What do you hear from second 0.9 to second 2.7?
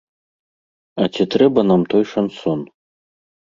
А ці трэба нам той шансон?